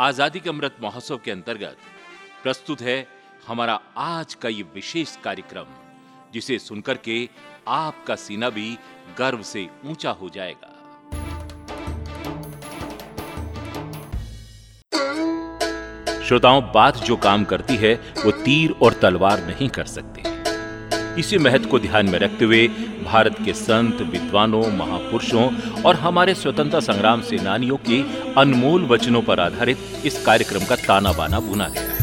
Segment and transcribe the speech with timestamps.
[0.00, 1.76] आज़ादी के अमृत महोत्सव के अंतर्गत
[2.42, 3.06] प्रस्तुत है
[3.46, 5.66] हमारा आज का ये विशेष कार्यक्रम,
[6.32, 7.28] जिसे सुनकर के
[7.68, 8.78] आपका सीना भी
[9.18, 10.72] गर्व से ऊँचा हो जाएगा।
[16.24, 17.94] श्रोताओं, बात जो काम करती है,
[18.24, 20.29] वो तीर और तलवार नहीं कर सकती।
[21.18, 22.68] इसी महत्व को ध्यान में रखते हुए
[23.04, 25.48] भारत के संत, विद्वानों, महापुरुषों
[25.82, 28.02] और हमारे स्वतंत्रता संग्राम सेनानियों के
[28.40, 31.98] अनमोल वचनों पर आधारित इस कार्यक्रम का ताना बाना बुना गया है।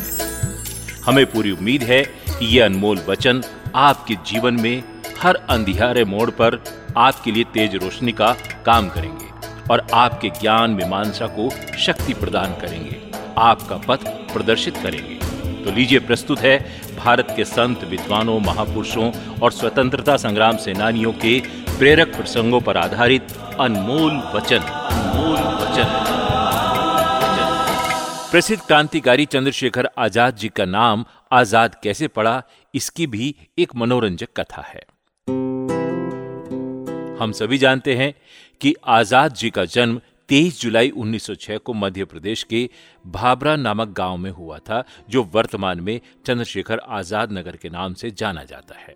[1.05, 3.43] हमें पूरी उम्मीद है कि ये अनमोल वचन
[3.75, 4.83] आपके जीवन में
[5.21, 6.63] हर अंधियारे मोड़ पर
[6.97, 9.27] आपके लिए तेज रोशनी का काम करेंगे
[9.71, 13.01] और आपके ज्ञान मीमांसा को शक्ति प्रदान करेंगे।
[13.37, 15.16] आपका पथ प्रदर्शित करेंगे।
[15.67, 16.57] तो लीजिए प्रस्तुत है
[16.97, 21.39] भारत के संत, विद्वानों, महापुरुषों और स्वतंत्रता संग्राम सेनानियों के
[21.77, 25.87] प्रेरक प्रसंगों पर आधारित अनमोल वचन। अनमोल वचन।
[28.31, 32.41] प्रसिद्ध क्रांतिकारी चंद्रशेखर आज़ाद जी का नाम आज़ाद कैसे पड़ा,
[32.73, 34.83] इसकी भी एक मनोरंजक कथा है।
[37.19, 38.13] हम सभी जानते हैं
[38.61, 42.69] कि आज़ाद जी का जन्म 23 जुलाई 1906 को मध्य प्रदेश के
[43.07, 48.11] भाबरा नामक गाँव में हुआ था, जो वर्तमान में चंद्रशेखर आज़ाद नगर के नाम से
[48.11, 48.95] जाना जाता है।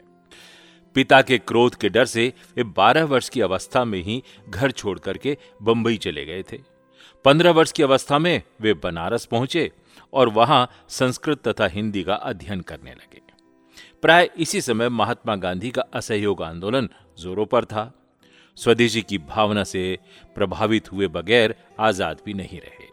[0.93, 4.99] पिता के क्रोध के डर से वे 12 वर्ष की अवस्था में ही घर छोड़
[4.99, 6.59] करके बंबई चले गए थे।
[7.25, 9.71] 15 वर्ष की अवस्था में वे बनारस पहुँचे
[10.13, 13.21] और वहाँ संस्कृत तथा हिंदी का अध्ययन करने लगे।
[14.01, 18.00] प्राय इसी समय महात्मा गांधी का असहयोग आंदोलन जोरों पर था।
[18.57, 19.97] स्वदेशी की भावना से
[20.35, 22.89] प्रभावित हुए बगैर आज़ाद भी नहीं रहे।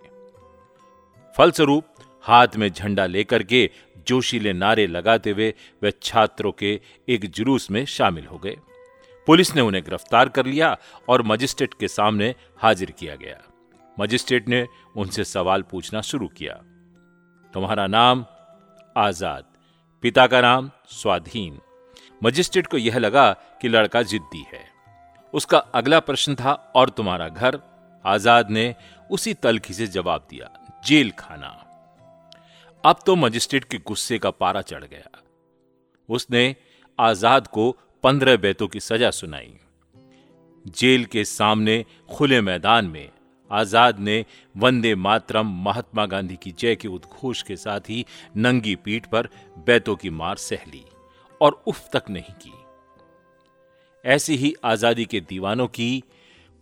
[1.37, 1.85] फलस्वरूप,
[2.25, 3.71] हाथ में झंडा लेकर के
[4.07, 8.57] जोशीले नारे लगाते हुए वे छात्रों के एक जुलूस में शामिल हो गए।
[9.27, 10.77] पुलिस ने उन्हें गिरफ़्तार कर लिया
[11.09, 13.37] और मजिस्ट्रेट के सामने हाजिर किया गया।
[14.01, 16.55] मजिस्ट्रेट ने उनसे सवाल पूछना शुरू किया।
[17.55, 18.25] तुम्हारा नाम?
[18.97, 19.45] आज़ाद।
[20.03, 20.71] पिता का नाम?
[20.91, 21.59] स्वाधीन।
[22.25, 24.78] मजिस्ट्रेट को यह लगा कि लड़का जिद्दी है।
[25.35, 27.61] उसका अगला प्रश्न था, और तुम्हारा घर?
[28.05, 28.75] आज़ाद ने
[29.11, 30.51] उसी तलखी से जवाब दिया,
[30.87, 31.55] जेल खाना।
[32.85, 35.23] अब तो मजिस्ट्रेट के गुस्से का पारा चढ़ गया।
[36.09, 36.55] उसने
[36.99, 37.71] आज़ाद को
[38.05, 39.55] पंद्रह बैतों की सजा सुनाई।
[40.65, 43.09] जेल के सामने खुले मैदान में
[43.51, 44.25] आज़ाद ने
[44.55, 48.05] वंदे मातरम महात्मा गांधी की जय के उद्घोष के साथ ही
[48.37, 49.29] नंगी पीठ पर
[49.67, 50.85] बैतों की मार सह ली
[51.41, 52.53] और उफ तक नहीं की।
[54.05, 56.03] ऐसी ही आज़ादी के दीवानों की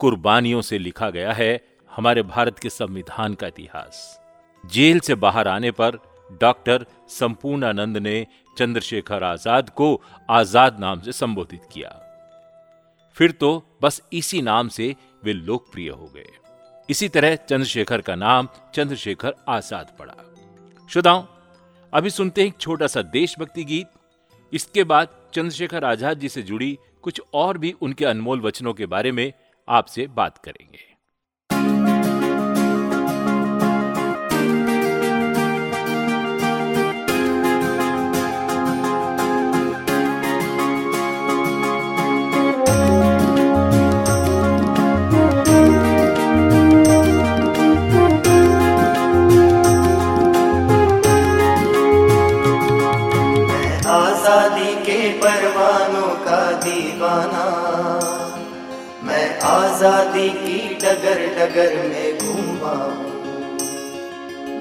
[0.01, 1.61] कुर्बानियों से लिखा गया है
[1.91, 4.21] हमारे भारत के संविधान का इतिहास।
[4.65, 5.99] जेल से बाहर आने पर
[6.41, 8.27] डॉक्टर संपूर्णानंद ने
[8.59, 11.91] चंद्रशेखर आज़ाद को आज़ाद नाम से संबोधित किया।
[13.17, 14.95] फिर तो बस इसी नाम से
[15.25, 16.27] वे लोकप्रिय हो गए।
[16.89, 20.15] इसी तरह चंद्रशेखर का नाम चंद्रशेखर आज़ाद पड़ा।
[20.91, 21.23] श्रोताओं,
[21.93, 23.89] अभी सुनते हैं एक छोटा सा देशभक्ति गीत।
[24.53, 29.13] इसके बाद चंद्रशेखर आज़ाद जी से जुड़ी कुछ और भी उनके अनमोल वचनों के बारे
[29.13, 29.33] में
[29.69, 30.86] आपसे बात करेंगे।
[59.77, 62.71] आज़ादी की डगर डगर में घूमा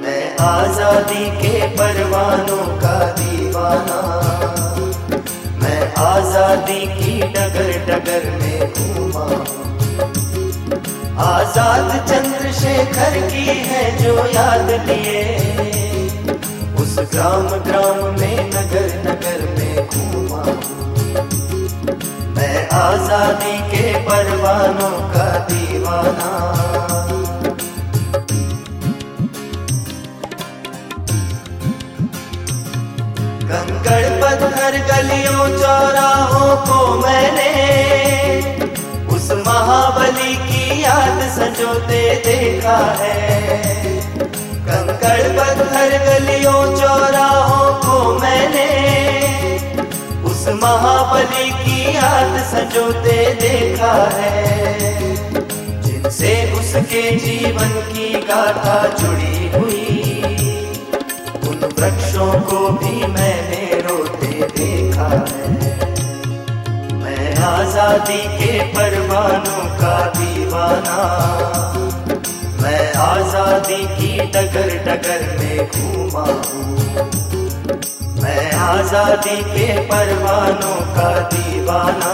[0.02, 4.00] मैं आज़ादी के परवानों का दीवाना
[5.62, 9.26] मैं आज़ादी की डगर डगर में घूमा
[11.24, 15.24] आज़ाद चंद्रशेखर की है जो याद लिए
[16.76, 20.85] उस ग्राम ग्राम में नगर नगर में घूमा
[22.86, 26.32] आज़ादी के परवानों का दीवाना।
[33.50, 37.50] कंकड़ पत्थर गलियों, चौराहों को मैंने
[39.16, 43.18] उस महाबली की याद सजोते देखा है।
[44.68, 48.68] कंकड़ पत्थर गलियों, चौराहों को मैंने
[50.54, 54.36] महाबली की याद सजोते देखा है।
[55.82, 59.84] जिनसे उसके जीवन की गाथा जुड़ी हुई,
[61.50, 65.48] उन वृक्षों को भी मैंने रोते देखा है।
[66.94, 71.00] मैं आज़ादी के परवानों का दीवाना,
[72.62, 77.15] मैं आज़ादी की डगर डगर में घूमा हूँ।
[78.56, 82.14] आज़ादी के परवानों का दीवाना।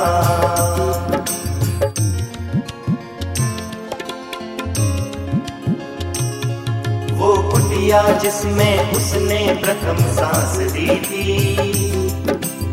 [7.13, 11.37] वो कुटिया जिसमें उसने प्रथम सांस ली थी,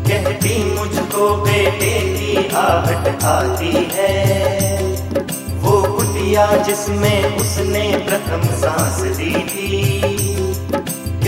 [0.09, 4.15] कहती, मुझको बेटे की आहट आती है।
[5.61, 10.28] वो कुटिया जिसमें उसने प्रथम सांस ली थी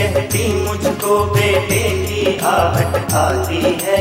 [0.02, 4.00] कहती मुझको बेटे की आहट आती है।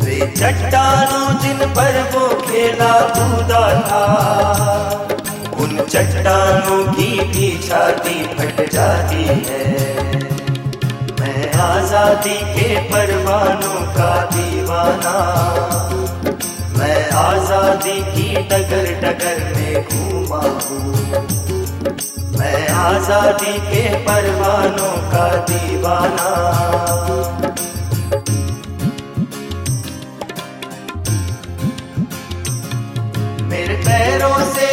[0.00, 4.02] वे चट्टानों जिन पर वो खेला कूदा था,
[5.56, 9.64] उन चट्टानों की भी छाती फट जाती है।
[11.20, 15.16] मैं आज़ादी के परवानों का दीवाना,
[16.78, 21.39] मैं आज़ादी की डगर डगर में घूमा हूँ।
[22.80, 26.28] आज़ादी के परवानों का दीवाना।
[33.50, 34.68] मेरे पैरों से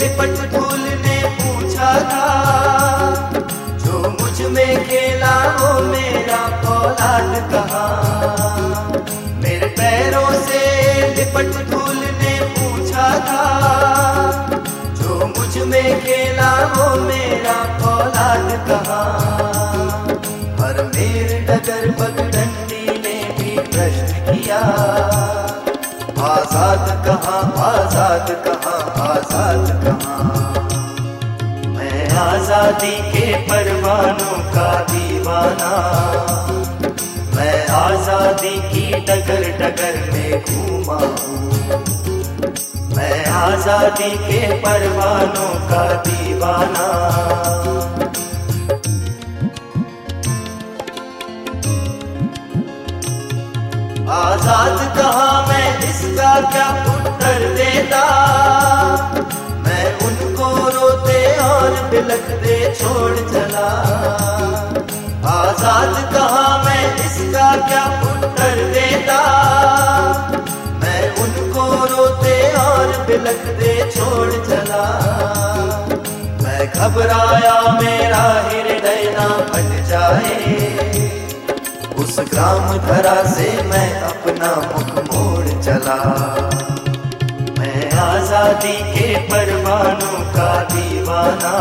[0.00, 2.28] लिपट धूल ने पूछा था,
[3.84, 6.42] जो मुझमें खेला वो मेरा
[6.74, 7.86] औलाद कहा?
[9.42, 10.60] मेरे पैरों से
[11.16, 13.44] लिपट धूल ने पूछा था
[15.56, 17.54] मुझमें खेला वो मेरा
[17.88, 18.98] औलाद कहा?
[20.58, 24.58] हर मेरे डगर पगडंडी ने भी प्रश्न किया,
[26.26, 30.28] आज़ाद कहाँ आज़ाद कहाँ आज़ाद कहाँ?
[32.26, 35.72] आज़ादी के परवानों का दीवाना,
[37.36, 42.15] मैं आज़ादी की डगर डगर में घूमा हूँ।
[42.96, 46.86] मैं आज़ादी के परवानों का दीवाना।
[54.12, 58.02] आज़ाद कहा मैं इसका क्या उत्तर देता?
[59.66, 63.68] मैं उनको रोते और बिलखते छोड़ चला।
[65.34, 69.20] आज़ाद कहा मैं इसका क्या उत्तर देता?
[73.16, 74.84] और बिलखते छोड़ चला।
[76.42, 80.34] मैं घबराया, मेरा हृदय ना फट जाए।
[81.96, 85.98] उस ग्राम धरा से मैं अपना मुख मोड़ चला।
[87.58, 91.54] मैं आज़ादी के परवानों का दीवाना।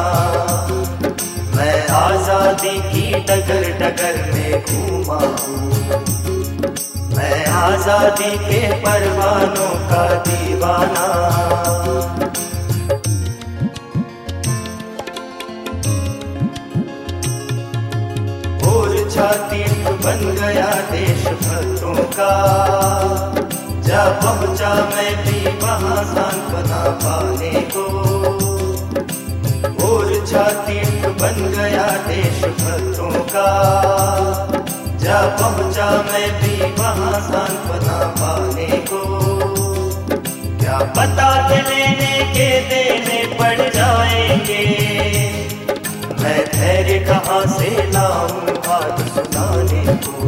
[1.55, 5.74] मैं आज़ादी की डगर डगर में घूमा हूँ।
[7.15, 11.05] मैं आज़ादी के परवानों का दीवाना।
[18.67, 19.63] और छाती
[20.03, 22.33] बन गया देश भक्तों का।
[23.87, 27.85] जा पहुँचा मैं भी वहाँ सांत्वना पाने को।
[29.87, 30.79] और छाती
[31.21, 34.54] बन गया देश भक्तों का।
[35.05, 39.01] जा पहुँचा, मैं भी वहाँ सांत्वना पाने को।
[40.59, 44.63] क्या पता लेने के देने पड़ जाएँगे।
[46.23, 50.27] मैं धैर्य कहाँ से लाऊं बात सुनाने को?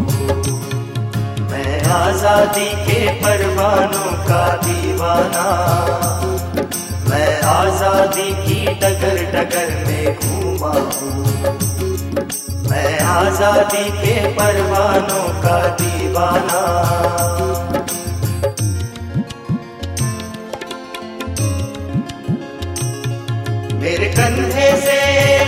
[1.41, 5.47] मैं आज़ादी के परवानों का दीवाना।
[7.09, 11.56] मैं आज़ादी की डगर डगर में घूमा हूँ।
[12.69, 16.61] मैं आज़ादी के परवानों का दीवाना।
[23.81, 24.99] मेरे कंधे से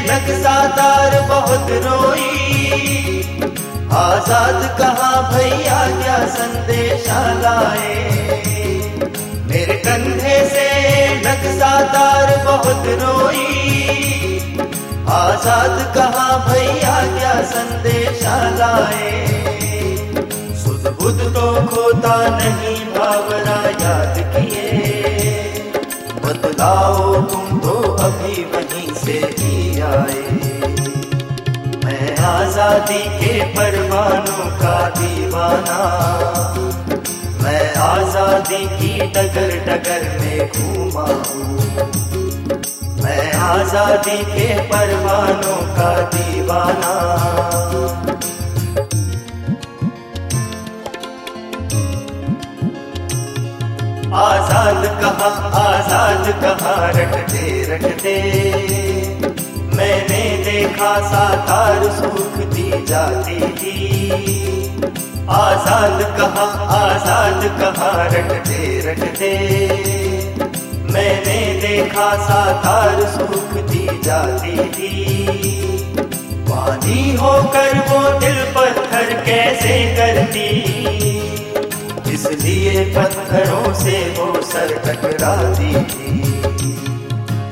[0.04, 2.28] नक्सादार बहुत रोई।
[4.00, 7.96] आज़ाद कहा भैया, क्या संदेशा लाए
[9.50, 10.68] मेरे कंधे से
[11.20, 13.48] नक्सादार बहुत रोई।
[15.10, 19.12] आज़ाद कहा भैया, क्या संदेशा लाए?
[20.56, 20.84] सुध
[21.36, 24.68] तो खोता नहीं भावना याद किए।
[26.26, 30.22] बतलाओ तुम तो अभी वहीं से ही आए।
[31.86, 35.80] मैं आज़ादी के परवानों का दीवाना।
[37.44, 42.09] मैं आज़ादी की डगर डगर में घूमा हूँ।
[43.04, 46.94] मैं आज़ादी के परवानों का दीवाना।
[54.20, 55.30] आज़ाद कहा
[55.60, 58.16] आज़ाद कहा रटते रटते।
[59.78, 63.78] मैं देखा साकार सुख दी जाती थी।
[65.30, 69.99] आज़ाद कहा आज़ाद कहा रटते रटते।
[70.92, 74.94] मैंने देखा साकार सुख दी जाती थी।
[76.50, 80.48] पानी होकर वो दिल पत्थर कैसे करती?
[82.14, 86.10] इसलिए पत्थरों से वो सर टकराती थी।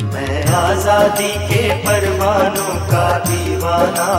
[0.05, 4.09] मैं आज़ादी के परवानों का दीवाना।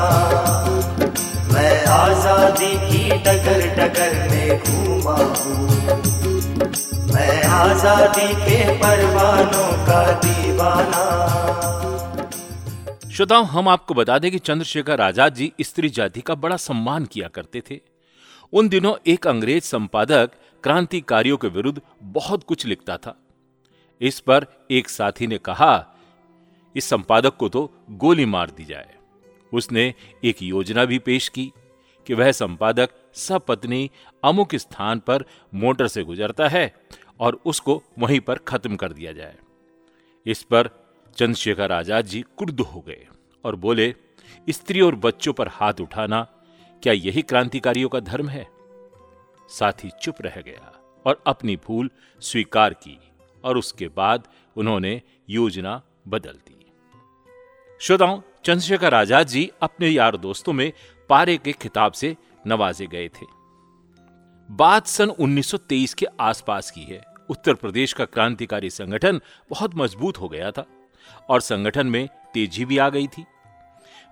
[1.52, 5.98] मैं आज़ादी की टकर डगर में घूमा हूँ।
[7.59, 11.00] आज़ादी के परवानों का दीवाना।
[13.11, 17.29] श्रोताओं, हम आपको बता दें कि चंद्रशेखर आज़ाद जी स्त्री जाति का बड़ा सम्मान किया
[17.29, 17.81] करते थे।
[18.53, 20.31] उन दिनों एक अंग्रेज़ संपादक
[20.65, 23.17] क्रांतिकारियों के विरुद्ध बहुत कुछ लिखता था।
[24.00, 25.87] इस पर एक साथी ने कहा,
[26.77, 28.95] इस संपादक को तो गोली मार दी जाए।
[29.53, 29.93] उसने
[30.25, 31.53] एक योजना भी पेश की
[32.07, 33.91] कि वह संपादक सपत्नी
[34.23, 35.25] अमुक स्थान पर
[35.55, 36.73] मोटर से गुजरता है
[37.20, 39.37] और उसको वहीं पर खत्म कर दिया जाए।
[40.26, 40.70] इस पर
[41.16, 43.06] चंद्रशेखर आज़ाद जी क्रुद्ध हो गए
[43.44, 43.94] और बोले,
[44.50, 46.26] स्त्री और बच्चों पर हाथ उठाना
[46.82, 48.46] क्या यही क्रांतिकारियों का धर्म है?
[49.48, 50.72] साथी चुप रह गया
[51.06, 52.98] और अपनी भूल स्वीकार की
[53.44, 56.72] और उसके बाद उन्होंने योजना बदल दी।
[57.80, 60.72] श्रोताओं, चंद्रशेखर आज़ाद जी अपने यार दोस्तों में
[61.08, 63.26] पारे के खिताब से नवाजे गए थे।
[64.50, 69.20] बात सन 1923 के आसपास की है। उत्तर प्रदेश का क्रांतिकारी संगठन
[69.50, 70.66] बहुत मज़बूत हो गया था
[71.30, 73.25] और संगठन में तेज़ी भी आ गई थी।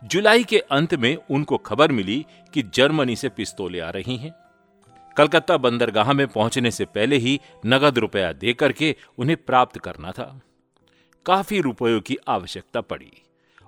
[0.04, 4.35] जुलाई के अंत में उनको खबर मिली कि जर्मनी से पिस्तौलें आ रही हैं।
[5.16, 10.40] कलकत्ता बंदरगाह में पहुँचने से पहले ही नगद रुपया देकर के उन्हें प्राप्त करना था।
[11.26, 13.12] काफ़ी रुपयों की आवश्यकता पड़ी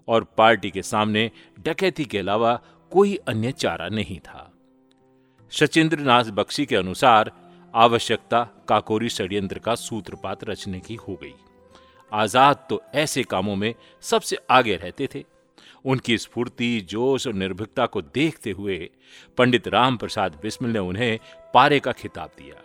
[0.09, 4.53] और पार्टी के सामने डकैती के अलावा कोई अन्य चारा नहीं था।
[5.51, 7.33] सचिंद्र नाथ बख्शी के अनुसार
[7.79, 11.35] आवश्यकता काकोरी षड्यंत्र का सूत्रपात रचने की हो गई।
[12.13, 15.25] आज़ाद तो ऐसे कामों में सबसे आगे रहते थे।
[15.85, 18.79] उनकी स्फूर्ति, जोश और निर्भीकता को देखते हुए
[19.39, 21.19] पंडित राम प्रसाद बिस्मिल ने उन्हें
[21.55, 22.63] पारे का खिताब दिया।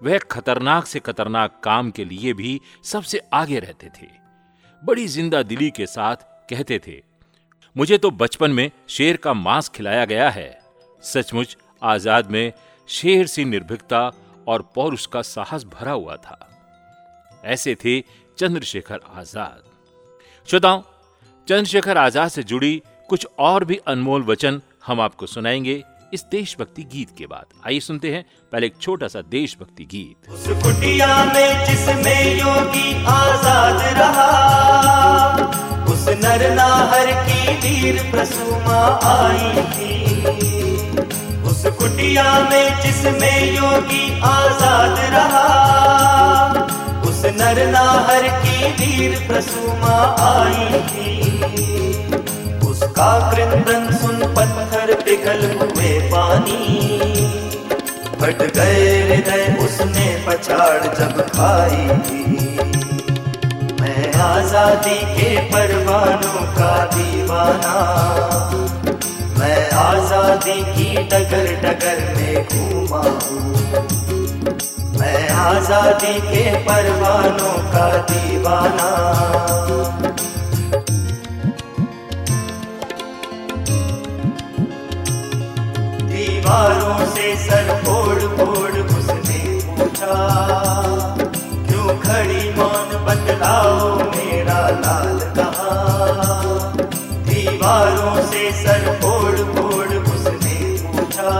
[0.00, 4.06] वह खतरनाक से खतरनाक काम के लिए भी सबसे आगे रहते थे।
[4.82, 6.16] बड़ी ज़िंदा दिली के साथ
[6.50, 7.02] कहते थे,
[7.76, 10.58] मुझे तो बचपन में शेर का मांस खिलाया गया है।
[11.02, 12.52] सचमुच आज़ाद में
[12.88, 14.10] शेर सी निर्भीकता
[14.46, 16.38] और पौरुष का साहस भरा हुआ था।
[17.44, 18.00] ऐसे थे
[18.38, 19.62] चंद्रशेखर आज़ाद।
[20.48, 20.82] श्रोताओं,
[21.48, 25.82] चंद्रशेखर आज़ाद से जुड़ी कुछ और भी अनमोल वचन हम आपको सुनाएँगे
[26.14, 30.46] इस देशभक्ति गीत के बाद। आइए सुनते हैं पहले एक छोटा सा देशभक्ति गीत। उस
[30.62, 34.30] कुटिया में जिसमें योगी आज़ाद रहा,
[35.92, 40.63] उस नर नाहर की वीर प्रसुमा आई थी।
[41.70, 45.48] कुटिया में जिसमें योगी आज़ाद रहा,
[47.08, 51.12] उस नर नाहर की वीर प्रसुमा आई थी।
[52.66, 56.60] उसका क्रंदन सुन पत्थर पिघल हुए पानी,
[58.20, 62.22] फट गए हृदय उसने पछाड़ जब खाई थी।
[63.80, 67.74] मैं आज़ादी के परवानों का दीवाना
[69.38, 73.46] मैं आज़ादी की डगर डगर में घूमा हूँ।
[74.98, 78.90] मैं आज़ादी के परवानों का दीवाना।
[86.08, 90.16] दीवारों से सर फोड़ फोड़ उसने पूछा,
[91.68, 95.18] क्यों खड़ी मौन बदलाओ मेरा लाल
[97.64, 100.56] दीवारों से सर फोड़ फोड़ उसने
[100.86, 101.30] पूछा,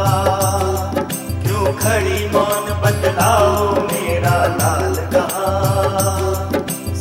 [1.43, 5.51] क्यों खड़ी मान बतलाओ मेरा लाल कहा?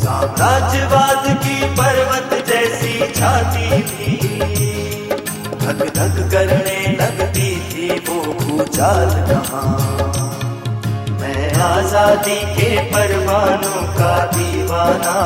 [0.02, 4.12] साम्राज्यवाद की पर्वत जैसी छाती थी,
[5.64, 9.64] धक धक करने लगती थी वो भूचाल कहा?
[11.22, 15.18] मैं आज़ादी के परवानों का दीवाना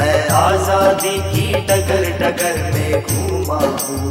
[0.00, 4.04] मैं आज़ादी की डगर डगर में घूमा हूँ।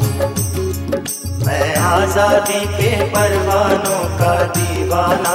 [1.45, 5.33] मैं आज़ादी के परवानों का दीवाना।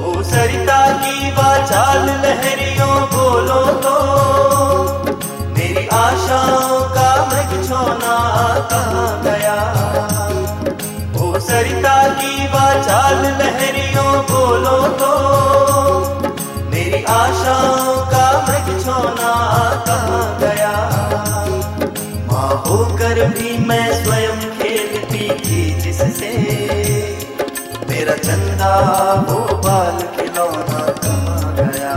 [0.00, 3.96] ओ सरिता की वाचाल लहरियों बोलो तो
[5.54, 8.16] मेरी आशाओं का मृग छोना
[8.72, 9.58] कहाँ गया?
[11.50, 15.14] सरिता की वाचाल लहरियों बोलो तो
[16.70, 19.32] मेरी आशाओं का मृग छोना
[19.86, 20.74] कहा गया?
[22.28, 26.30] माँ होकर भी मैं स्वयं खेलती थी जिससे
[27.88, 28.72] मेरा चंदा
[29.28, 31.94] वो बाल खिलौना कहा गया?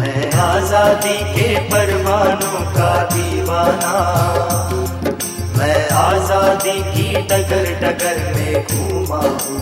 [0.00, 3.94] मैं आज़ादी के परमाणु का दीवाना
[5.60, 9.58] मैं आज़ादी की डगर डगर में घूमा हूँ।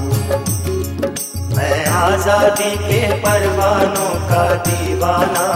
[1.57, 5.47] मैं आज़ादी के परवानों का दीवाना।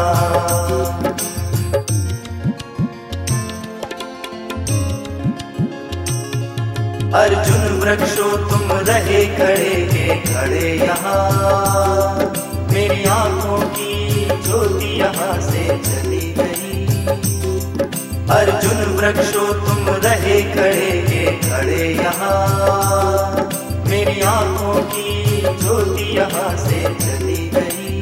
[7.15, 11.25] अर्जुन वृक्षो तुम रहे खड़े के खड़े यहाँ।
[12.73, 13.93] मेरी आँखों की
[14.45, 16.12] ज्योति यहाँ से चली।
[18.33, 23.49] अर्जुन वृक्षो तुम रहे खड़े के खड़े यहाँ।
[23.89, 28.01] मेरी आँखों की ज्योति यहाँ से चली गई।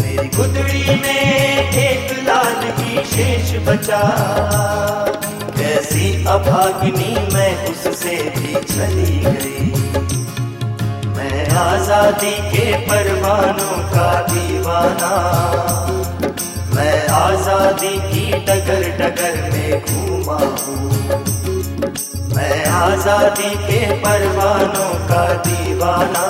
[0.00, 4.02] मेरी गुदड़ी में एक लाल की शेष बचा।
[5.58, 9.66] कैसी अभागिनी मैं उससे भी चली गई।
[11.16, 15.14] मैं आज़ादी के परवानों का दीवाना।
[16.76, 20.88] मैं आज़ादी की डगर डगर में घूमा हूँ।
[22.34, 26.24] मैं आज़ादी के परवानों का दीवाना।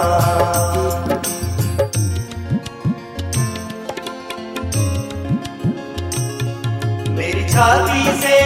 [7.17, 8.39] मेरी छाती से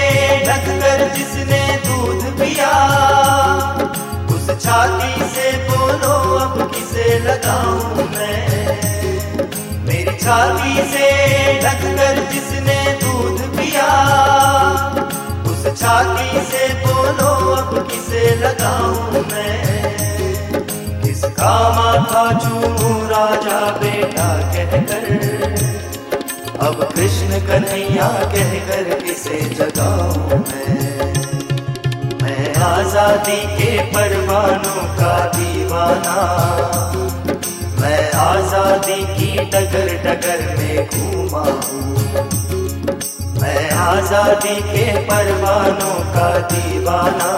[0.46, 2.72] ढककर जिसने दूध पिया,
[4.34, 8.89] उस छाती से बोलो अब किसे लगाऊँ मैं?
[9.90, 11.06] मेरी छाती से
[11.62, 13.88] ढककर जिसने दूध पिया,
[15.50, 21.02] उस छाती से बोलो अब किसे लगाऊँ मैं?
[21.02, 25.08] किसका माथा चूमू राजा बेटा कहकर?
[26.66, 31.12] अब कृष्ण कन्हैया कहकर किसे जगाऊं मैं?
[32.22, 36.18] मैं आज़ादी के परवानों का दीवाना
[43.40, 47.30] मैं आज़ादी के परवानों का दीवाना।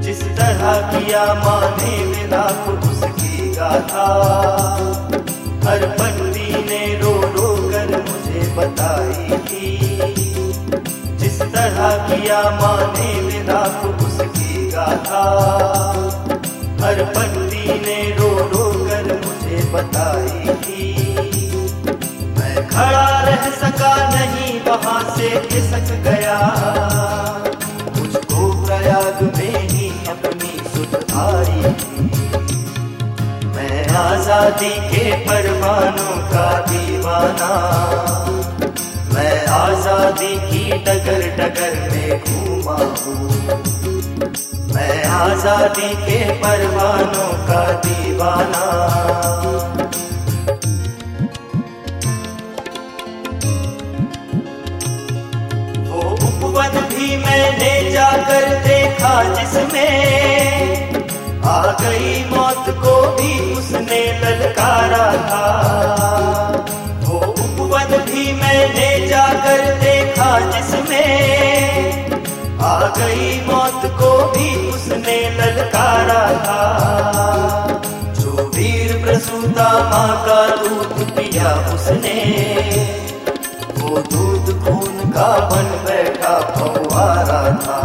[0.00, 4.08] जिस तरह किया माने मिलाप उसकी गाथा,
[5.64, 9.70] हर बंदी ने रो रो कर मुझे बताई थी।
[11.16, 15.24] जिस तरह किया माने मिलाप उसकी गाथा
[16.82, 20.86] हर बंदी ने रो रो कर मुझे बताई थी।
[22.38, 26.38] मैं खड़ा रह सका नहीं, वहाँ से खिसक गया।
[27.98, 32.08] मुझको प्रयाग में ही अपनी सुधारी थी।
[33.46, 37.52] मैं आज़ादी के परवानों का दीवाना।
[39.14, 43.61] मैं आज़ादी की डगर डगर में घूमा हूँ।
[45.22, 48.62] आज़ादी के परवानों का दीवाना।
[55.88, 59.94] वो उपवन भी मैंने जाकर देखा जिसमें
[61.46, 65.46] आ गई मौत को भी उसने ललकारा था।
[67.04, 71.10] वो उपवन भी मैंने जाकर देखा जिसमें
[72.64, 74.50] आ गई मौत को भी
[76.12, 76.62] उसने था।
[78.12, 82.16] जो वीर प्रसूता माँ का दूध पिया उसने,
[83.78, 87.80] वो दूध खून का बन बैठा फवारा था।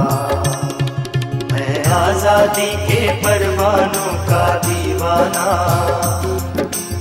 [1.51, 5.47] मैं आज़ादी के परवानों का दीवाना,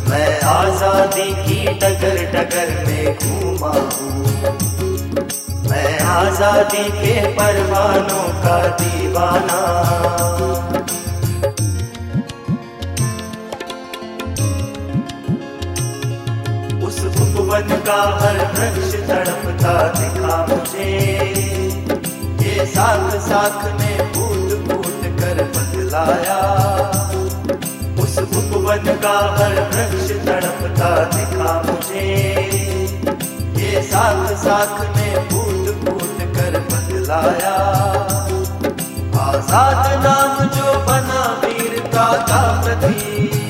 [0.09, 4.25] मैं आज़ादी की टगर टगर में घूमा हूँ।
[5.71, 9.61] मैं आज़ादी के परवानों का दीवाना
[17.87, 20.87] का हर वृक्ष तड़पता दिखा मुझे।
[22.43, 26.39] ये साख साख ने भूत फूट कर बदलाया
[28.05, 32.09] उस उपवन का हर वृक्ष तड़पता दिखा मुझे।
[33.61, 37.57] ये साथ साख ने भूत फूट कर बदलाया
[39.27, 43.45] आज़ाद नाम जो बना वीरता का प्रतीक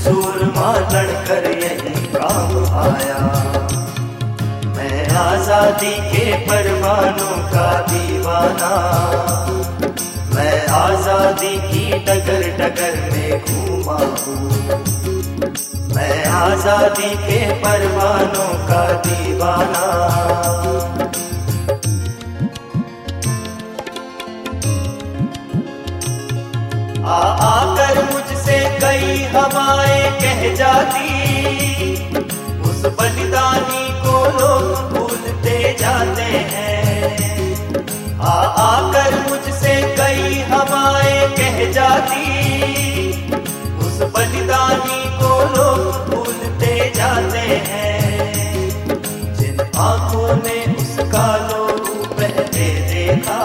[0.00, 3.18] सूरमा लड़कर यही काम आया।
[4.76, 8.70] मैं आज़ादी के परवानों का दीवाना।
[10.34, 14.42] मैं आज़ादी की डगर डगर में घूमा हूँ।
[15.94, 19.84] मैं आज़ादी के परवानों का दीवाना।
[27.02, 28.09] आ, आकर
[28.90, 31.08] कई हवाएँ कह जाती।
[32.60, 42.26] उस बलिदानी को लोग भूलते जाते हैं। आ, आकर मुझसे कई हवाएँ कह जाती।
[43.78, 48.34] उस बलिदानी को लोग भूलते जाते हैं।
[49.34, 53.42] जिन आँखों ने उसका लोग पहले देखा,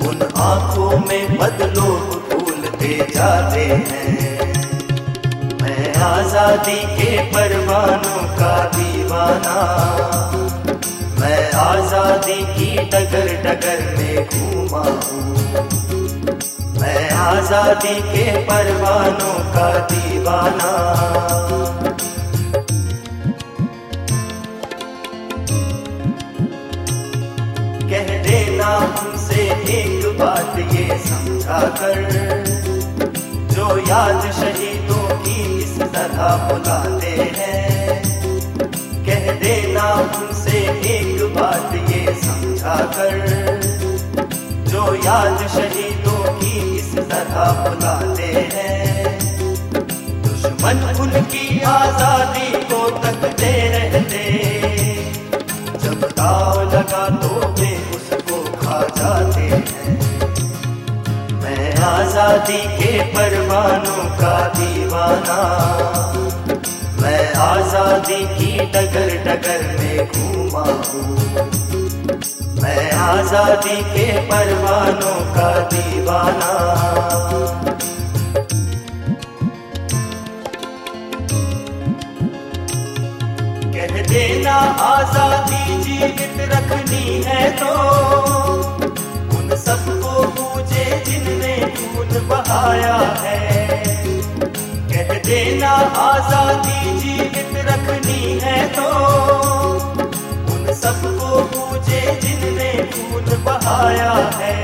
[0.00, 2.13] उन आँखों में बदलो
[3.14, 4.52] जाते हैं।
[5.62, 9.56] मैं आज़ादी के परवानों का दीवाना।
[11.20, 15.22] मैं आज़ादी की डगर डगर में घूमा हूँ।
[16.80, 20.72] मैं आज़ादी के परवानों का दीवाना।
[27.88, 32.53] कह देना उनसे एक बात ये समझा कर
[33.64, 38.02] जो याद शहीदों की इस तरह बुलाते हैं।
[39.06, 43.14] कह देना उनसे एक बात ये समझा कर
[44.68, 49.16] जो याद शहीदों की इस तरह बुलाते हैं।
[50.24, 54.24] दुश्मन उनकी आज़ादी को तकते रहते,
[55.78, 59.73] जब दाव लगा तो वे उसको खा जाते। हैं
[61.84, 65.38] आज़ादी के परवानों का दीवाना।
[67.02, 71.08] मैं आज़ादी की डगर डगर में घूमा हूँ।
[72.62, 76.52] मैं आज़ादी के परवानों का दीवाना।
[83.74, 87.72] कह देना आज़ादी जीवित रखनी है तो
[92.54, 93.38] बहाया है।
[94.90, 98.90] कह देना आज़ादी जीवित रखनी है तो।
[100.54, 104.54] उन सबको पूजे जिनने खून बहाया है।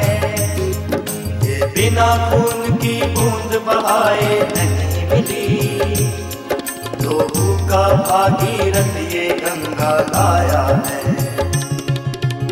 [1.44, 5.48] ये बिना खून की बूंद बहाए नहीं मिली।
[7.02, 11.02] लोगों का भागीरथ ये गंगा लाया है।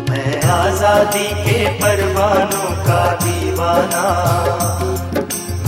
[0.09, 4.07] मैं आज़ादी के परवानों का दीवाना।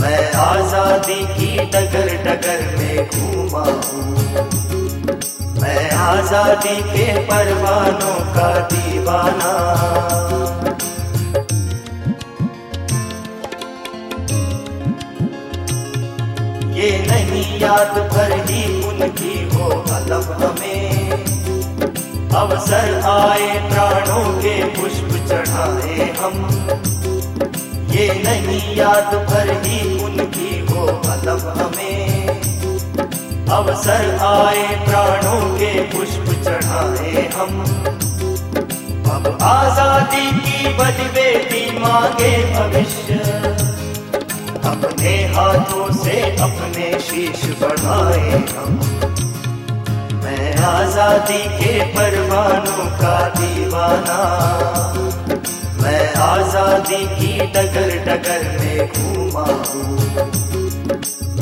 [0.02, 4.00] मैं आज़ादी की डगर डगर में घूमा हूँ।
[5.60, 9.52] मैं आज़ादी के परवानों का दीवाना।
[16.76, 21.10] ये नहीं याद भर ही उनकी हो अलग हमें।
[22.34, 26.91] अवसर आए प्राणों के पुष्प चढ़ाए हम।
[27.92, 32.28] ये नहीं याद भर ही उनकी हो अलग हमें।
[33.48, 37.60] अवसर आए, प्राणों के पुष्प चढ़ाए हम।
[39.12, 43.14] अब आज़ादी की बड़ी बेटी मांगे भविष्य।
[44.64, 48.80] अपने हाथों से अपने शीश बढ़ाए हम।
[50.24, 54.22] मैं आज़ादी के परवानों का दीवाना।
[55.82, 59.94] मैं आज़ादी की डगर डगर में घूमा हूँ।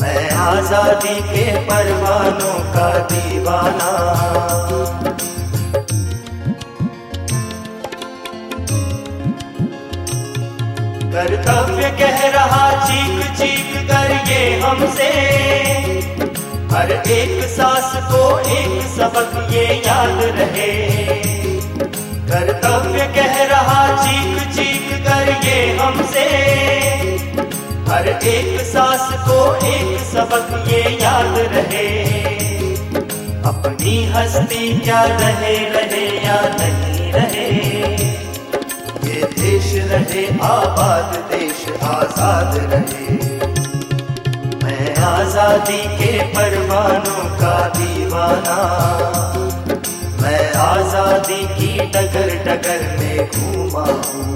[0.01, 3.91] मैं आज़ादी के परवानों का दीवाना।
[11.13, 15.11] कर्तव्य कह रहा, चीख चीख कर ये हमसे।
[16.73, 21.30] हर एक सांस को एक सबक ये याद रहे।
[22.31, 26.25] कर्तव्य कह रहा, चीख चीख कर ये हमसे।
[27.89, 31.89] हर एक सांस को एक सबक ये याद रहे।
[33.43, 37.49] अपनी हस्ती क्या रहे रहे या नहीं रहे?
[39.09, 43.19] ये देश रहे, आबाद देश, आज़ाद रहे।
[44.65, 48.59] मैं आज़ादी के परवानों का दीवाना।
[50.23, 54.29] मैं आज़ादी की टकर टकर में घूमा हूँ।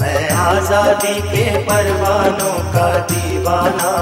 [0.00, 3.92] मैं आज़ादी के परवानों का दीवाना।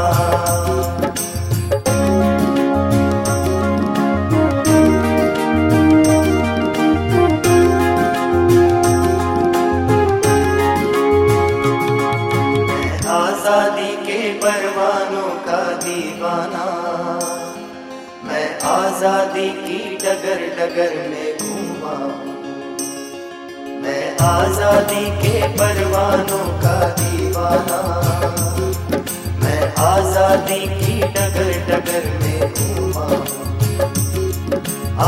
[18.97, 21.97] आज़ादी की डगर डगर में घूमा।
[23.83, 27.81] मैं आज़ादी के परवानों का दीवाना।
[29.43, 33.07] मैं आज़ादी की डगर डगर में घूमा।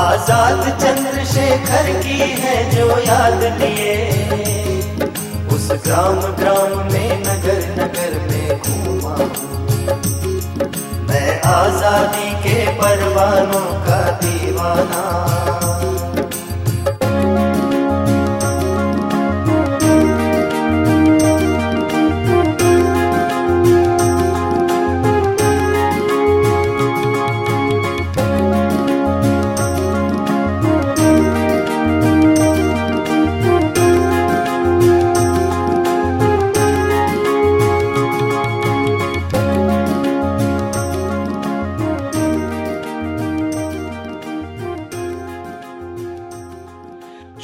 [0.01, 3.95] आज़ाद चंद्रशेखर की है जो याद लिए
[5.55, 8.78] उस ग्राम ग्राम में नगर नगर में घूमा।
[11.49, 15.58] आज़ादी के परवानों का दीवाना।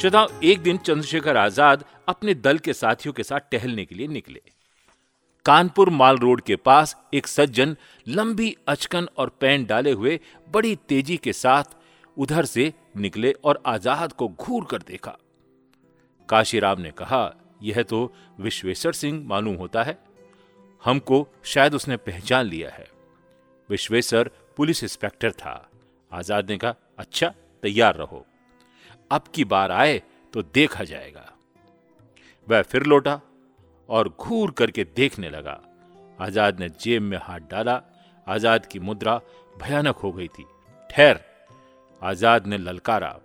[0.05, 4.41] श्रोताओं, एक दिन चंद्रशेखर आज़ाद अपने दल के साथियों के साथ टहलने के लिए निकले।
[5.45, 7.75] कानपुर माल रोड के पास एक सज्जन
[8.07, 11.75] लंबी अचकन और पैंट डाले हुए बड़ी तेज़ी के साथ
[12.17, 15.15] उधर से निकले और आज़ाद को घूर कर देखा।
[16.29, 19.97] काशीराम ने कहा, यह तो विश्वेश्वर सिंह मालूम होता है।
[20.83, 22.87] हमको शायद उसने पहचान लिया है।
[23.69, 25.57] विश्वेश्वर पुलिस इंस्पेक्टर था।
[26.11, 28.25] आज़ाद ने कहा अच्छा तैयार रहो।
[29.11, 30.01] अब की बार आए
[30.33, 31.31] तो देखा जाएगा।
[32.47, 33.19] वह फिर लौटा
[33.89, 35.59] और घूर करके देखने लगा।
[36.19, 37.81] आज़ाद ने जेब में हाथ डाला।
[38.27, 39.19] आज़ाद की मुद्रा
[39.61, 40.45] भयानक हो गई थी।
[40.89, 41.19] ठहर।
[42.01, 43.15] आज़ाद ने ललकारा।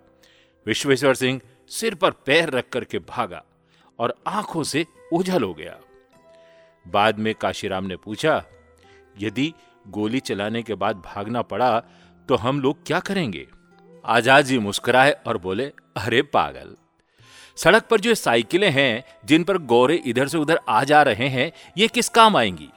[0.65, 1.39] विश्वेश्वर सिंह
[1.71, 3.43] सिर पर पैर रख करके भागा
[3.99, 5.77] और आँखों से ओझल हो गया।
[6.85, 8.43] बाद में काशीराम ने पूछा,
[9.17, 9.53] यदि
[9.87, 11.79] गोली चलाने के बाद भागना पड़ा
[12.29, 13.47] तो हम लोग क्या करेंगे?
[14.05, 15.65] आज़ाद जी मुस्कुराए और बोले,
[15.97, 16.75] अरे पागल,
[17.57, 21.51] सड़क पर जो साइकिलें हैं, जिन पर गोरे इधर से उधर आ जा रहे हैं,
[21.77, 22.69] ये किस काम आएँगी?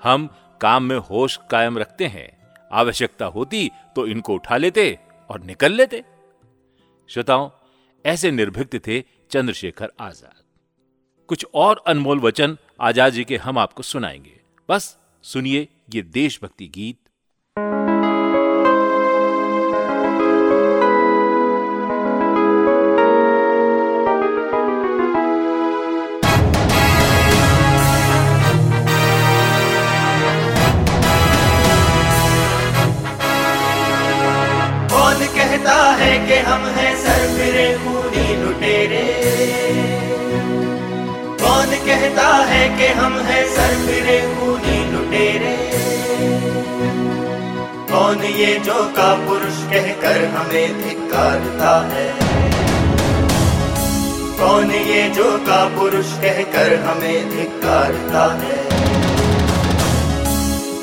[0.00, 0.28] हम
[0.60, 2.28] काम में होश कायम रखते हैं,
[2.70, 4.98] आवश्यकता होती तो इनको उठा लेते
[5.30, 6.02] और निकल लेते।
[7.10, 7.50] श्रोताओं,
[8.04, 10.42] ऐसे निर्भिक्त थे चंद्रशेखर आज़ाद।
[11.28, 16.98] कुछ और अनमोल वचन आज़ाद जी के हम आपको सुनाएँगे। बस सुनिए ये देशभक्ति गीत।
[42.06, 45.54] कहता है कि हम हैं सरफिरे खूनी लुटेरे।
[47.90, 52.06] कौन ये जो का पुरुष कहकर हमें धिक्कारता है?
[54.38, 58.60] कौन ये जो का पुरुष कहकर हमें धिक्कारता है?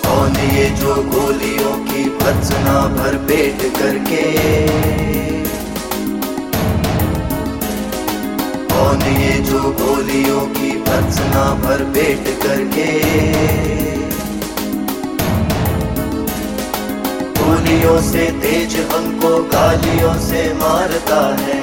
[0.06, 4.24] कौन ये जो गोलियों की भत्सना भर पेट करके?
[8.74, 12.88] कौन ये जो गोलियों की भत्सना भर पेट करके।
[17.40, 21.62] गोलियों से तेज हमको गालियों से मारता है।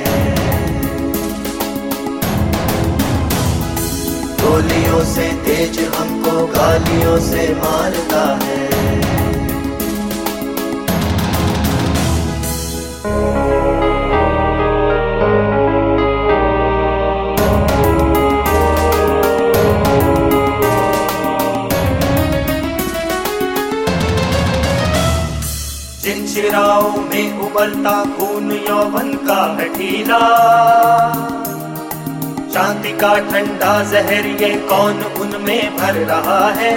[4.42, 8.69] गोलियों से तेज हमको गालियों से मारता है।
[26.04, 30.18] शिराओं में उबलता खून यौवन का हठीला।
[32.54, 36.76] शांति का ठंडा जहर ये कौन उनमें भर रहा है?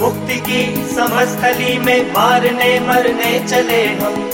[0.00, 4.30] मुक्ति की समस्थली में मारने मरने चले हम।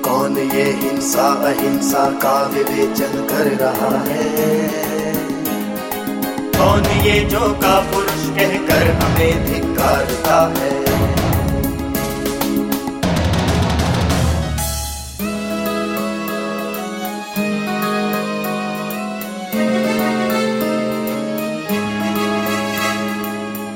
[0.00, 4.91] कौन ये हिंसा अहिंसा का विवेचन कर रहा है?
[6.62, 10.70] कौन ये जो का पुरुष कहकर हमें धिकारता है।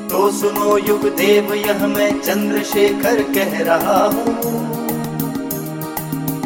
[0.09, 4.37] तो सुनो युग देव, यह मैं चंद्रशेखर कह रहा हूँ।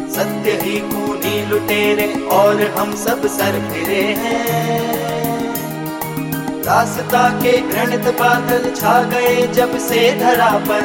[0.09, 5.00] सत्य ही खूनी लुटेरे और हम सब सर फिरे हैं।
[6.65, 10.83] रास्ता के घृणित बादल छा गए जब से धरा पर।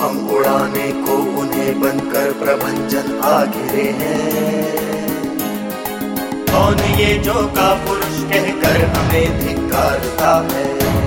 [0.00, 4.76] हम उड़ाने को उन्हें बनकर प्रभंजन आ गिरे हैं।
[6.50, 11.05] कौन ये जो का पुरुष कहकर हमें धिकारता है?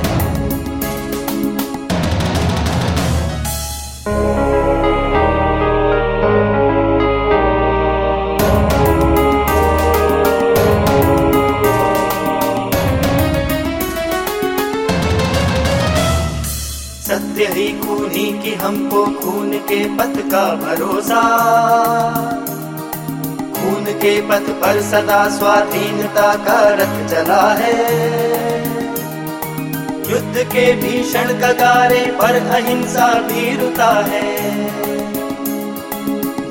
[19.30, 21.22] खून के पथ का भरोसा।
[23.54, 27.86] खून के पथ पर सदा स्वाधीनता का रथ चला है।
[30.12, 34.64] युद्ध के भीषण कगारे पर अहिंसा भी रुता है।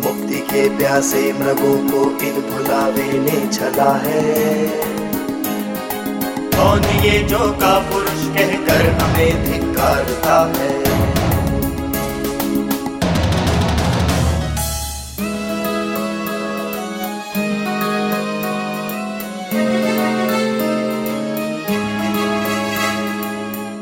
[0.01, 4.67] मुक्ति के प्यासे मृगों को इन भुलावे ने चला है।
[6.57, 10.78] कौन ये जो का पुरुष कहकर हमें धिकारता है?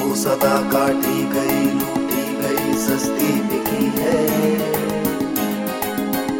[0.00, 4.28] वो सदा काटी गई, लूटी गई, सस्ती बिकी है।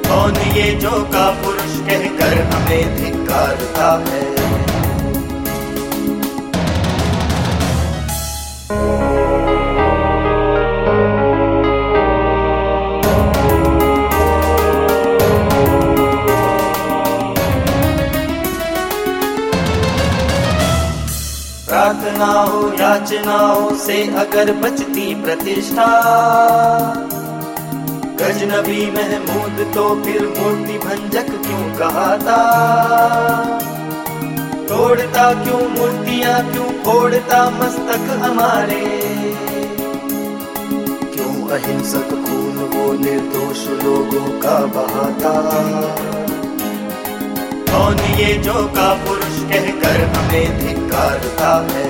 [0.02, 4.28] कौन ये जो का पुरुष कहकर हमें धिकारता है।
[21.66, 25.88] प्रार्थना प्रार्थनाओं याचनाओं से अगर बचती प्रतिष्ठा
[28.20, 32.36] गजनबी महमूद तो फिर मूर्ति भंजक क्यों कहाता?
[34.68, 38.80] तोड़ता क्यों मूर्तियाँ, क्यों फोड़ता मस्तक हमारे?
[41.14, 45.34] क्यों अहिंसक खून वो निर्दोष लोगों का बहाता?
[47.72, 51.88] कौन ये जो का पुरुष कहकर हमें धिकारता है?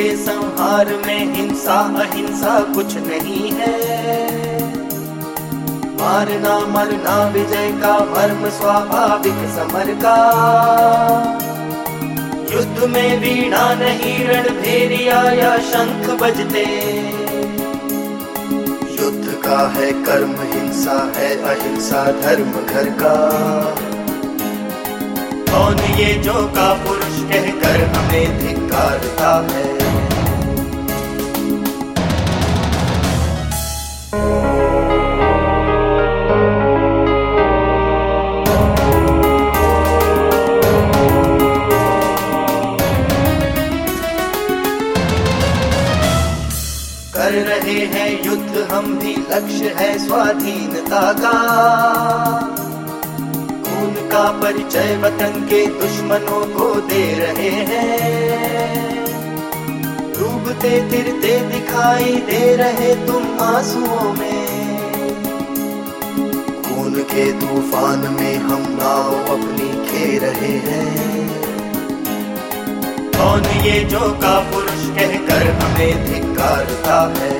[0.00, 3.74] के संहार में हिंसा, अहिंसा कुछ नहीं है।
[5.94, 10.16] मारना, मरना, विजय का मर्म, स्वाभाविक समर का।
[12.52, 16.64] युद्ध में वीणा नहीं, रणभेरिया या शंख बजते।
[19.02, 23.16] युद्ध का है कर्म, हिंसा है अहिंसा, धर्म घर का।
[25.52, 29.68] कौन ये जो का पुरुष कहकर हमें धिकारता है?
[47.14, 52.59] कर रहे हैं युद्ध, हम भी लक्ष्य है स्वाधीनता का।
[54.10, 59.04] का परिचय वतन के दुश्मनों को दे रहे हैं।
[60.18, 64.46] डूबते, तिरते दिखाई दे रहे तुम आंसुओं में।
[66.62, 71.44] खून के तूफ़ान में हम नाव अपनी खे रहे हैं।
[73.18, 77.39] कौन ये जो का पुरुष कहकर हमें धिकारता है?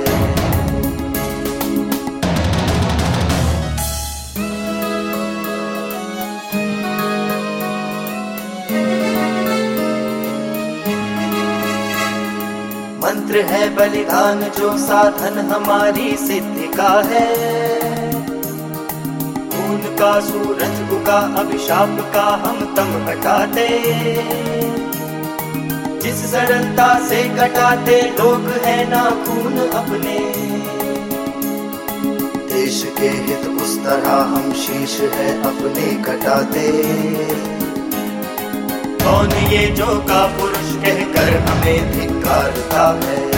[13.43, 17.37] है बलिदान जो साधन हमारी सिद्धि का है।
[19.51, 23.69] खून का, सूरज उगा, अभिशाप का हम तम हटाते।
[26.01, 30.19] जिस सरलता से कटाते लोग है ना खून अपने।
[32.55, 36.73] देश के हित उस तरह हम शीश है अपने कटाते।
[39.05, 43.30] कौन ये जो का पुरुष कहकर हमें धिकारता है?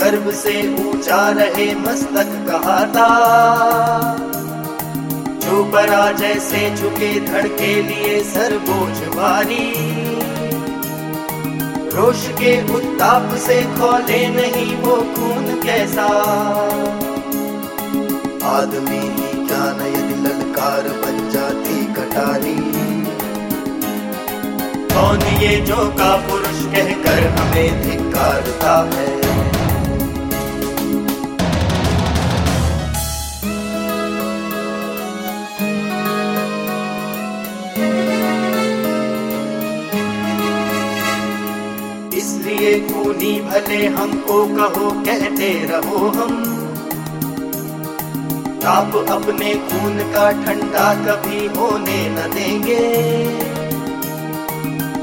[0.00, 3.08] गर्भ से ऊँचा रहे मस्तक कहाता
[5.44, 9.70] जो पराजय से झुके धड़ के लिए सर बोझ भारी
[11.94, 16.06] रोष के उत्ताप से खोले नहीं वो खून कैसा।
[18.50, 22.56] आदमी ही क्या न यदि ललकार बन जाती कटारी।
[24.94, 29.23] कौन ये जो का पुरुष कहकर हमें धिकारता है?
[43.24, 46.32] खूनी भले हमको कहो, कहते रहो हम।
[48.62, 52.82] ताप अपने खून का ठंडा कभी होने न देंगे।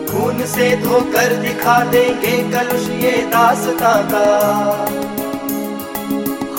[0.05, 4.27] खून से धोकर दिखा देंगे कलुष ये दासता का।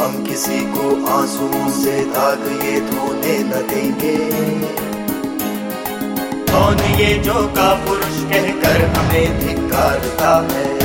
[0.01, 4.17] हम किसी को आंसुओं से दाग ये धोने न देंगे।
[6.53, 10.82] कौन ये जो का पुरुष कहकर हमें धिकारता है?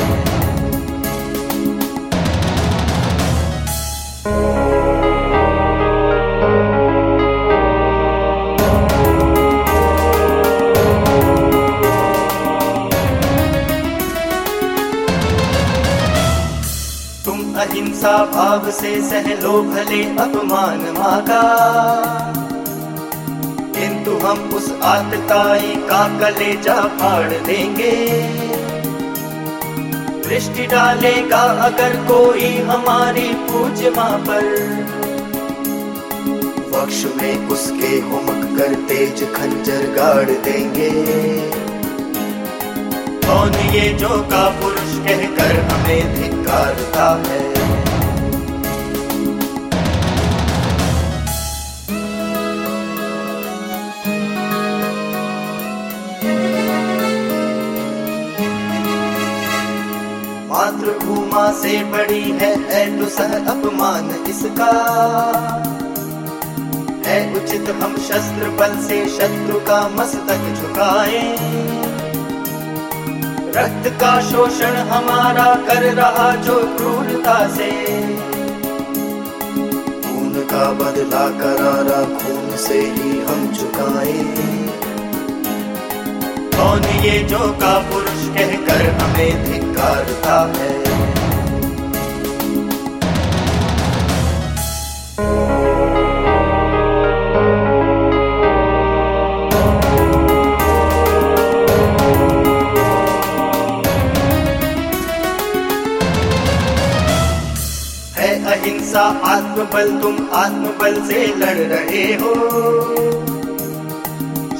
[17.97, 21.45] अहिंसा भाव से सह लो भले अपमान मागा
[23.75, 27.95] किंतु हम उस आतताई का कलेजा फाड़ देंगे।
[30.27, 34.45] दृष्टि डालेगा अगर कोई हमारी पूज माँ पर।
[36.71, 40.91] वक्ष में उसके हुमक कर तेज खंजर गाड़ देंगे।
[43.27, 47.46] कौन ये जो का पुरुष कहकर हमें धिकारता है?
[60.87, 64.71] मातृभूमा से बड़ी है तो सह अपमान इसका।
[67.05, 71.21] है उचित हम शस्त्र बल से शत्रु का मस्तक झुकाए।
[73.57, 77.71] रक्त का शोषण हमारा कर रहा जो क्रूरता से।
[80.01, 84.56] खून का बदला करारा खून से ही हम चुकाए
[86.57, 90.75] कौन ये जो का पुरुष कहकर हमें धिकारता है?
[108.17, 113.26] है अहिंसा, आत्मबल, तुम आत्मबल से लड़ रहे हो।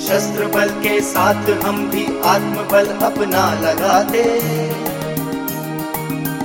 [0.07, 4.23] शस्त्र बल के साथ हम भी आत्मबल अपना लगाते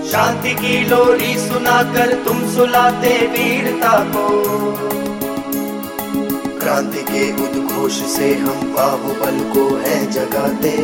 [0.08, 4.26] शांति की लोरी सुनाकर तुम सुलाते वीरता को।
[6.58, 10.76] क्रांति के उद्घोष से हम बाहुबल को है जगाते।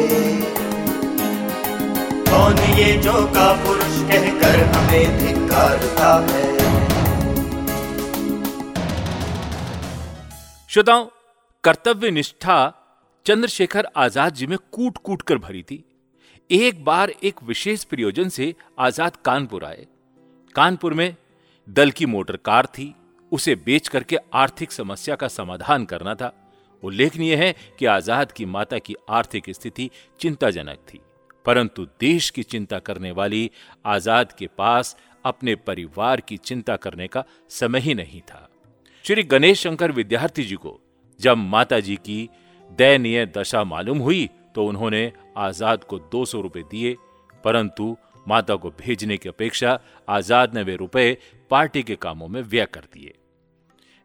[2.31, 6.49] कौन ये जो का पुरुष कहकर हमें धिकारता है?
[10.69, 11.07] श्रोताओं
[11.65, 12.57] कर्तव्य निष्ठा
[13.27, 15.85] चंद्रशेखर आज़ाद जी में कूट कूट कर भरी थी।
[16.51, 19.87] एक बार एक विशेष प्रयोजन से आज़ाद कानपुर आए।
[20.55, 21.15] कानपुर में
[21.69, 22.95] दल की मोटर कार थी,
[23.33, 26.33] उसे बेच करके आर्थिक समस्या का समाधान करना था।
[26.83, 29.91] उल्लेखनीय है कि आज़ाद की माता की आर्थिक स्थिति
[30.21, 31.01] चिंताजनक थी,
[31.47, 33.51] परंतु देश की चिंता करने वाली
[33.87, 38.49] आज़ाद के पास अपने परिवार की चिंता करने का समय ही नहीं था।
[39.05, 40.81] श्री गणेश शंकर विद्यार्थी जी को
[41.21, 42.29] जब माता जी की
[42.71, 46.97] दयनीय दशा मालूम हुई तो उन्होंने आज़ाद को दो सौ रुपए दिए,
[47.45, 47.97] परंतु
[48.27, 51.17] माता को भेजने की अपेक्षा आज़ाद ने वे रुपए
[51.51, 53.15] पार्टी के कामों में व्यय कर दिए।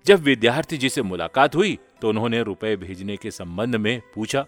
[0.05, 4.45] जब विद्यार्थी जी से मुलाकात हुई तो उन्होंने रुपए भेजने के संबंध में पूछा।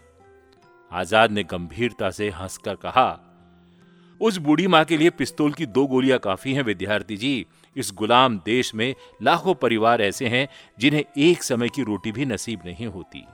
[0.92, 3.20] आज़ाद ने गंभीरता से हंसकर कहा,
[4.22, 7.46] उस बूढ़ी माँ के लिए पिस्तौल की दो गोलियाँ काफ़ी हैं विद्यार्थी जी।
[7.76, 10.48] इस गुलाम देश में लाखों परिवार ऐसे हैं
[10.80, 13.26] जिन्हें एक समय की रोटी भी नसीब नहीं होती।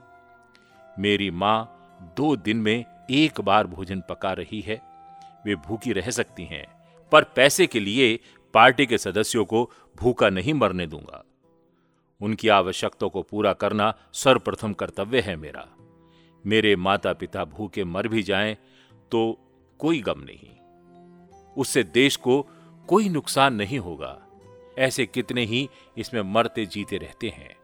[0.99, 1.77] मेरी माँ
[2.17, 4.81] दो दिन में एक बार भोजन पका रही है।
[5.45, 6.65] वे भूखी रह सकती हैं,
[7.11, 8.19] पर पैसे के लिए
[8.53, 11.23] पार्टी के सदस्यों को भूखा नहीं मरने दूँगा।
[12.21, 15.67] उनकी आवश्यकता को पूरा करना सर्वप्रथम कर्तव्य है मेरा।
[16.45, 18.57] मेरे माता पिता भूखे मर भी जाएँ
[19.11, 19.37] तो
[19.79, 20.49] कोई गम नहीं।
[21.57, 22.41] उससे देश को
[22.87, 24.17] कोई नुकसान नहीं होगा।
[24.77, 25.67] ऐसे कितने ही
[25.97, 27.55] इसमें मरते जीते रहते हैं।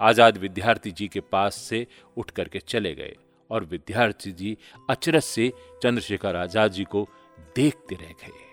[0.00, 3.16] आज़ाद विद्यार्थी जी के पास से उठ करके चले गए
[3.50, 4.56] और विद्यार्थी जी
[4.90, 5.52] अचरज से
[5.82, 7.06] चंद्रशेखर आज़ाद जी को
[7.56, 8.48] देखते रह गए।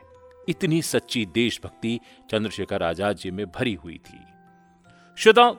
[0.49, 1.99] इतनी सच्ची देशभक्ति
[2.32, 4.19] चंद्रशेखर आज़ाद जी में भरी हुई थी।
[5.17, 5.55] श्रोताओं,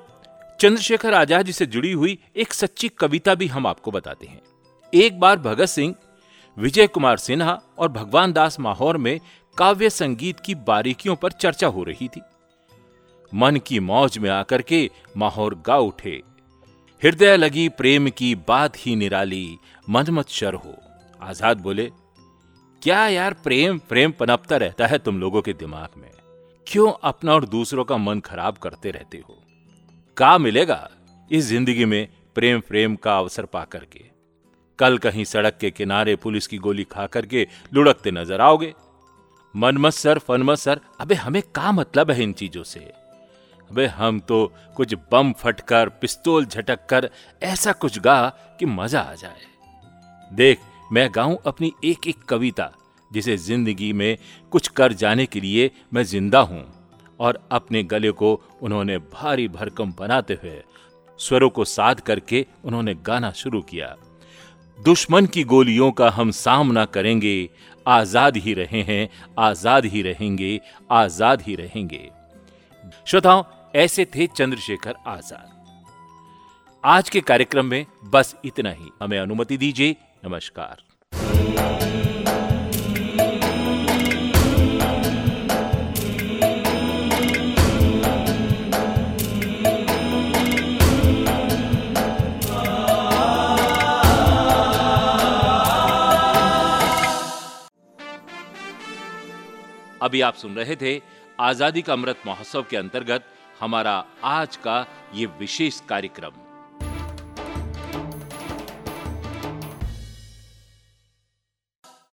[0.60, 4.40] चंद्रशेखर आज़ाद जी से जुड़ी हुई एक सच्ची कविता भी हम आपको बताते हैं।
[4.92, 5.94] एक बार भगत सिंह,
[6.56, 9.18] विजय कुमार सिन्हा और भगवान दास माहौर में
[9.58, 12.20] काव्य संगीत की बारीकियों पर चर्चा हो रही थी।
[13.32, 16.10] मन की मौज में आकर के माहौर गा उठे।
[17.02, 20.74] हृदय लगी प्रेम की बात ही निराली मनमत शर हो।
[21.20, 21.90] आज़ाद बोले,
[22.82, 26.10] क्या यार प्रेम प्रेम पनपता रहता है तुम लोगों के दिमाग में?
[26.66, 29.42] क्यों अपना और दूसरों का मन खराब करते रहते हो?
[30.16, 30.88] का मिलेगा
[31.30, 34.04] इस ज़िंदगी में प्रेम प्रेम का अवसर पा करके?
[34.78, 38.74] कल कहीं सड़क के किनारे पुलिस की गोली खा करके लुढ़कते नज़र आओगे?
[39.58, 42.80] मनमत सर फनमत सर। अबे, हमें का मतलब है इन चीज़ों से?
[43.70, 47.08] अबे, हम तो कुछ बम फटकर, पिस्तौल झटक कर
[47.42, 48.28] ऐसा कुछ गा
[48.60, 49.40] कि मज़ा आ जाए।
[50.30, 50.58] देख,
[50.92, 52.70] मैं गाऊं अपनी एक एक कविता,
[53.10, 54.16] जिसे ज़िंदगी में
[54.52, 56.64] कुछ कर जाने के लिए मैं ज़िंदा हूँ,
[57.20, 60.62] और अपने गले को उन्होंने भारी भरकम बनाते हुए,
[61.20, 63.96] स्वरों को साध करके उन्होंने गाना शुरू किया।
[64.78, 67.48] दुश्मन की गोलियों का हम सामना करेंगे
[67.88, 69.08] आज़ाद ही रहे हैं,
[69.38, 70.60] आज़ाद ही रहेंगे,
[70.90, 72.10] आज़ाद ही रहेंगे।
[73.06, 73.42] श्रोताओं,
[73.76, 75.56] ऐसे थे चंद्रशेखर आज़ाद।
[76.84, 80.76] आज के कार्यक्रम में बस इतना ही। हमें अनुमति दीजिए। नमस्कार।
[100.02, 101.00] अभी आप सुन रहे थे
[101.40, 103.24] आज़ादी का अमृत महोत्सव के अंतर्गत
[103.60, 104.84] हमारा आज का
[105.14, 106.47] ये विशेष कार्यक्रम।